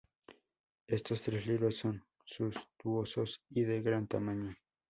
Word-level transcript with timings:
Εstos 0.87 1.21
tres 1.21 1.45
libros 1.45 1.75
son 1.77 2.03
suntuosos 2.25 3.43
y 3.51 3.65
de 3.65 3.83
gran 3.83 4.07
tamaño. 4.07 4.51